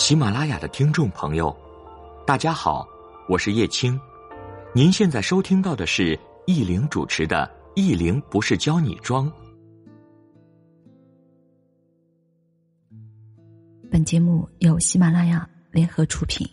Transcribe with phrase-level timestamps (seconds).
[0.00, 1.54] 喜马拉雅的听众朋友，
[2.26, 2.88] 大家好，
[3.28, 4.00] 我是叶青。
[4.74, 9.30] 您现在收听到的是易玲主持的《易玲不是教你装》。
[13.90, 16.48] 本节目由喜马拉雅联合出品。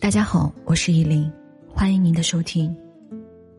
[0.00, 1.30] 大家好，我是易玲，
[1.68, 2.74] 欢迎您的收听。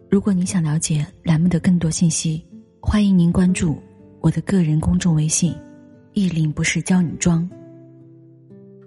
[0.10, 2.44] 如果您想了解栏目的更多信息，
[2.82, 3.80] 欢迎您关注
[4.22, 5.56] 我的个人公众微信
[6.14, 7.48] “易玲不是教你装”。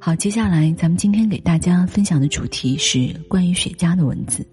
[0.00, 4.46] 好，接下来咱们今天给大家分享的主题是关于雪茄的文字。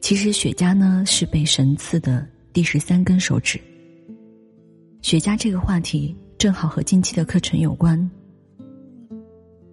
[0.00, 3.60] 其实雪茄呢是被神赐的第十三根手指。
[5.02, 8.08] 雪茄这个话题正好和近期的课程有关。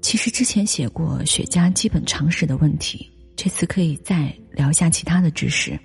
[0.01, 5.79] 其实之前写过雪茄基本常识的问题，这次可以再聊一下其他的知识。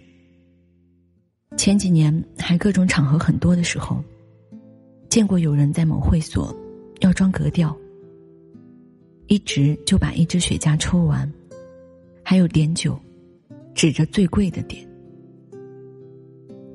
[1.59, 4.02] 前几年还各种场合很多的时候，
[5.10, 6.57] 见过有人在某会所
[7.01, 7.77] 要装格调。
[9.28, 11.30] 一直就把一支雪茄抽完，
[12.23, 12.98] 还有点酒，
[13.74, 14.87] 指着最贵的点。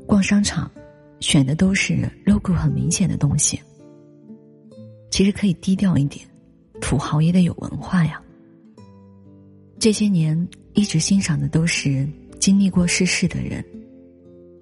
[0.06, 0.70] 逛商场，
[1.20, 3.60] 选的都是 logo 很明显的东西。
[5.10, 6.26] 其实可以低调一点，
[6.80, 8.22] 土豪也得有文化呀。
[9.80, 12.08] 这些年一直欣赏的都是
[12.40, 13.66] 经历过世事的人，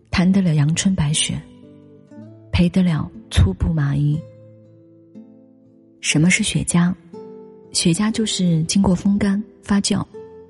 [0.10, 1.42] 谈得了阳春白雪，
[2.52, 4.18] 赔得了粗布麻衣。
[6.00, 6.94] 什么是雪茄？
[7.72, 10.06] 雪茄就是经过风干、发酵、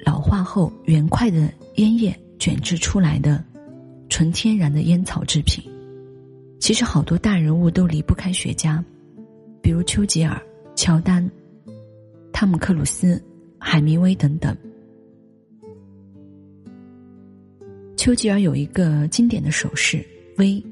[0.06, 3.44] 老化后原块的烟叶卷制出来的
[4.10, 5.64] 纯天然的烟草制品。
[6.60, 8.84] 其实好多大人物都离不开雪茄，
[9.62, 10.40] 比如丘吉尔、
[10.76, 11.28] 乔丹、
[12.32, 13.24] 汤姆克鲁斯、
[13.58, 14.56] 海明威等等。
[17.96, 20.04] 丘吉尔有一个经典的手势
[20.38, 20.64] “V”，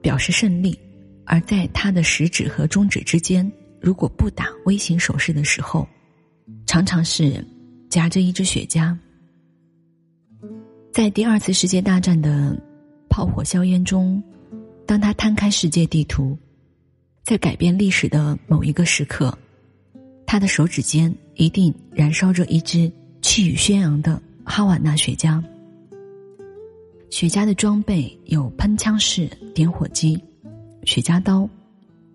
[0.00, 0.78] 表示胜利，
[1.24, 3.50] 而在他的食指和中指之间。
[3.80, 5.86] 如果不打微型手势的时候，
[6.66, 7.44] 常常是
[7.88, 8.96] 夹着一支雪茄。
[10.92, 12.60] 在第二次世界大战的
[13.08, 14.22] 炮火硝烟中，
[14.84, 16.36] 当他摊开世界地图，
[17.24, 19.36] 在改变历史的某一个时刻，
[20.26, 22.90] 他的手指间一定燃烧着一支
[23.22, 25.42] 气宇轩昂的哈瓦那雪茄。
[27.10, 30.22] 雪茄的装备有喷枪式点火机、
[30.84, 31.48] 雪茄刀、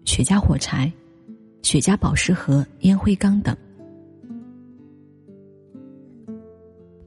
[0.05, 0.91] 雪茄火柴。
[1.63, 3.55] 雪茄宝石盒、烟灰缸等。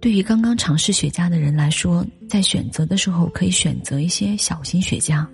[0.00, 5.26] 对于刚刚尝试雪茄的人来说，在选择的时候可以选择一些小型雪茄，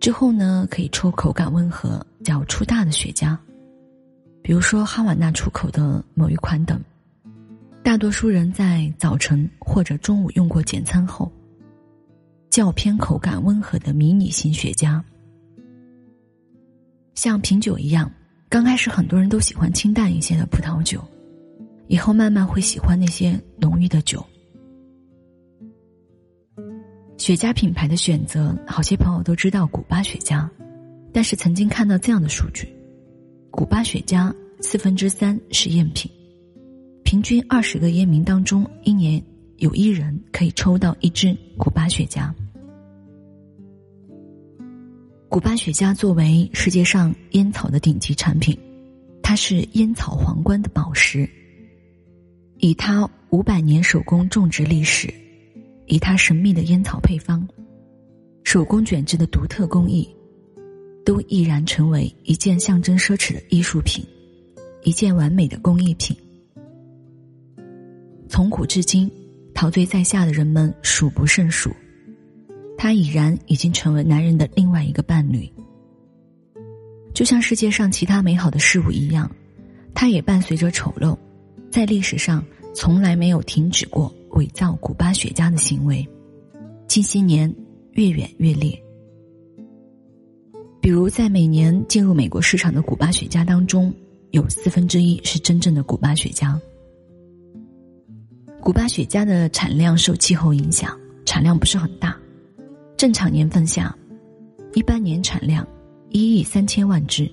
[0.00, 3.36] 之后呢可以抽口感温和、较粗大的雪茄，
[4.42, 6.80] 比如说哈瓦那出口的某一款等。
[7.84, 11.30] 大多数人在早晨或者中午用过简餐后，
[12.50, 15.00] 较偏口感温和的迷你型雪茄，
[17.14, 18.10] 像品酒一样。
[18.52, 21.02] 刚开始很多人都喜欢清淡一些的葡萄酒，
[21.86, 24.22] 以后慢慢会喜欢那些浓郁的酒。
[27.16, 30.46] 雪茄品牌的选择，好些朋友都知道古巴雪茄，
[31.14, 32.68] 但是曾经看到这样的数据：
[33.50, 34.30] 古巴雪茄
[34.60, 36.12] 四分之三是赝品，
[37.04, 39.24] 平均二十个烟民当中，一年
[39.56, 42.30] 有一人可以抽到一支古巴雪茄。
[45.32, 48.54] 古巴雪茄作为世界上烟草的顶级产品，
[49.22, 51.26] 它是烟草皇冠的宝石。
[52.58, 55.08] 以它五百年手工种植历史，
[55.86, 57.48] 以它神秘的烟草配方，
[58.44, 60.06] 手工卷制的独特工艺，
[61.02, 64.04] 都毅然成为一件象征奢侈的艺术品，
[64.82, 66.14] 一件完美的工艺品。
[68.28, 69.10] 从古至今，
[69.54, 71.74] 陶醉在下的人们数不胜数。
[72.82, 75.48] 他已然已经成为男人的另外一个伴侣，
[77.14, 79.30] 就像世界上其他美好的事物一样，
[79.94, 81.16] 它也伴随着丑陋，
[81.70, 82.44] 在历史上
[82.74, 86.04] 从来没有停止过伪造古巴雪茄的行为，
[86.88, 87.54] 近些年
[87.92, 88.76] 越演越烈。
[90.80, 93.94] 比如，在每年进入美国市场的古巴雪茄当中，
[94.32, 96.58] 有四分之一是真正的古巴雪茄。
[98.60, 102.18] 古巴雪茄的产量受气候影响，产量不是很大。
[103.02, 103.92] 正常年份下，
[104.74, 105.66] 一般年产量
[106.10, 107.28] 一亿三千万只。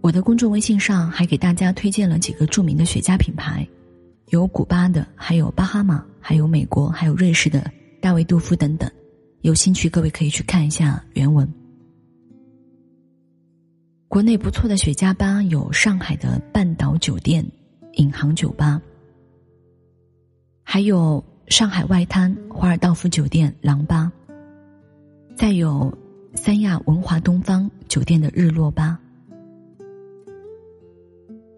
[0.00, 3.64] 我的公众微信上还给大家推荐了几个著名的雪茄品牌，
[4.30, 7.70] 有古巴的，还有巴哈马，还有美国，还有瑞士的
[8.00, 8.90] 大卫杜夫等等。
[9.42, 11.48] 有兴趣各位可以去看一下原文。
[14.08, 17.46] 国内不错的雪茄吧有上海的半岛酒店
[17.92, 18.82] 引航酒吧。
[20.74, 24.10] 还有上海外滩华尔道夫酒店狼吧，
[25.36, 25.96] 再有
[26.34, 28.98] 三亚文华东方酒店的日落吧。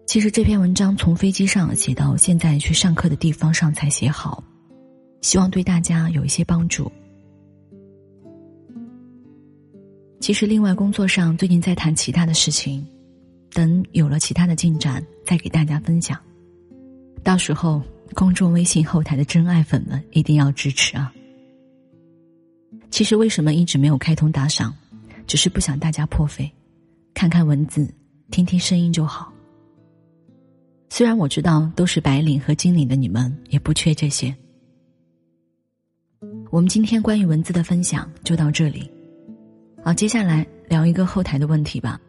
[0.05, 4.43] 其实这篇文章从飞机上写到现在去上课的地方上才写好，
[5.21, 6.91] 希望对大家有一些帮助。
[10.19, 12.85] 其实另外工作上最近在谈其他的事情，
[13.51, 16.15] 等有了其他的进展再给大家分享。
[17.23, 17.81] 到时候
[18.13, 21.13] 公众微信后台的真爱粉们一定要支持啊！
[22.89, 24.73] 其实为什么一直没有开通打赏，
[25.25, 26.51] 只是不想大家破费，
[27.13, 27.87] 看看文字，
[28.31, 29.31] 听听声音就好。
[30.89, 34.35] 虽然我知道都是白领和经理的你们也不缺这些。
[36.49, 38.89] 我们今天关于文字的分享就到这里，
[39.83, 41.99] 好，接下来聊一个后台的问题吧。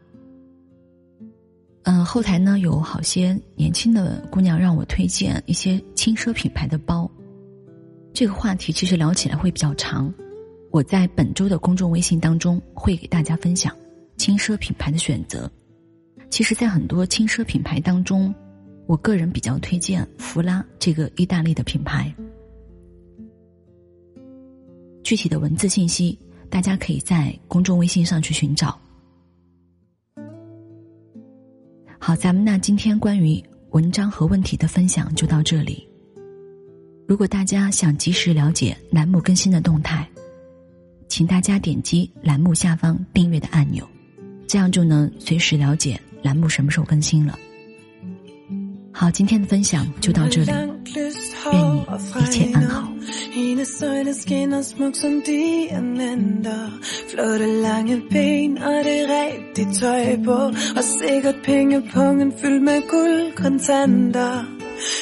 [1.88, 7.10] 嗯，后台呢有好些年轻的姑娘让我推荐一些轻奢品牌的包，
[8.12, 10.12] 这个话题其实聊起来会比较长，
[10.70, 13.74] 我在本周的公众微信当中会给大家分享
[14.18, 15.50] 轻奢品牌的选择。
[16.28, 18.34] 其实，在很多轻奢品牌当中。
[18.86, 22.10] 我个人比较推荐弗拉这个意大利的品牌。
[25.04, 26.18] 具体的文字信息，
[26.48, 28.78] 大家可以在公众微信上去寻找。
[32.08, 33.38] 好，咱们那今天关于
[33.72, 35.86] 文章和问题的分享就到这里。
[37.06, 40.08] 如果大家想及时了解栏目更新的动态，
[41.06, 43.86] 请大家点击栏目下方订阅的按钮，
[44.46, 47.38] 这样就能随时了解栏目什么时候更新了。
[48.90, 50.50] 好，今天的分享就到这里。
[50.50, 50.66] 愿
[51.52, 51.84] 你
[52.22, 52.90] 一切安好。
[53.38, 56.78] Hendes øjne skinner smuk som diamanter.
[57.10, 60.38] Flotte lange ben og det rigtige tøj på.
[60.76, 64.34] Og sikkert pengepungen fyldt med guldkontanter.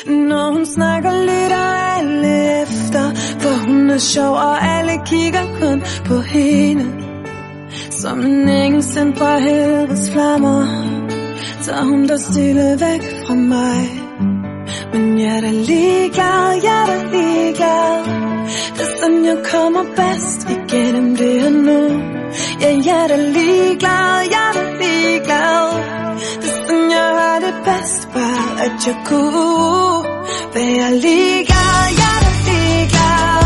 [0.06, 1.66] Når hun snakker lytter
[1.96, 3.14] alle efter.
[3.14, 6.86] For hun er sjov og alle kigger kun på hende.
[7.90, 10.66] Som en engel sendt fra helvedes flammer.
[11.62, 14.05] Tager hun dig stille væk fra mig.
[14.96, 18.04] Men jeg er da ligeglad, jeg er da ligeglad
[18.76, 21.80] Det er sådan jeg kommer bedst igennem det her nu
[22.60, 25.66] Ja, jeg er da ligeglad, jeg er da ligeglad
[26.42, 30.04] Det er sådan jeg har det bedst Bare at jeg kunne
[30.54, 33.44] være ligeglad, jeg er da ligeglad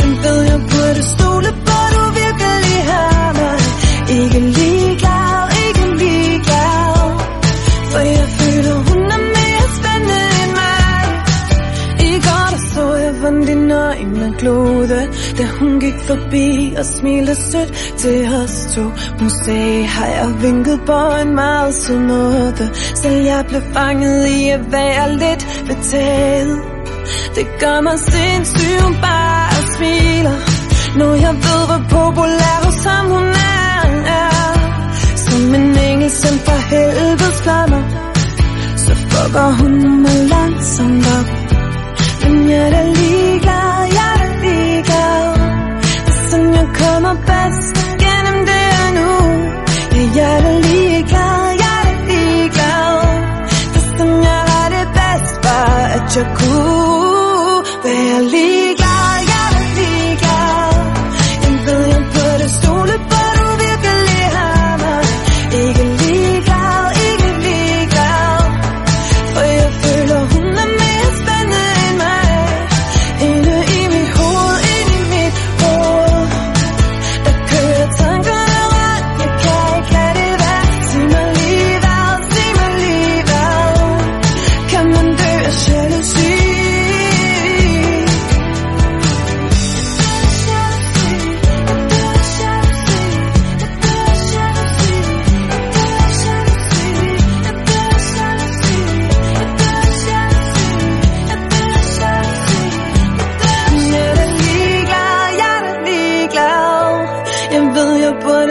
[0.00, 3.58] Jeg ved jeg burde stole på, du virkelig har mig
[4.18, 5.21] Ikke ligeglad
[14.38, 15.08] klode
[15.38, 18.82] Da hun gik forbi og smilte sødt til os to.
[19.18, 22.70] Hun sagde har jeg vinket på en meget sød måde?
[22.94, 26.58] Selv jeg blev fanget i at være lidt betaget.
[27.36, 30.36] Det gør mig sindssyg, hun bare smiler
[30.98, 33.28] Når jeg ved, hvor populær og som hun
[33.58, 33.80] er,
[34.20, 34.34] er
[35.16, 37.82] Som en engel sendt fra helvedes flammer
[38.76, 41.41] Så fucker hun mig langsomt op.
[56.12, 56.51] Chakun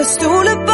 [0.01, 0.70] een stoelen